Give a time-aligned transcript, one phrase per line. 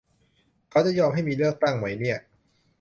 [0.69, 2.17] เขาจะยอมให้มีเลือกตั้งไหมเนี่ย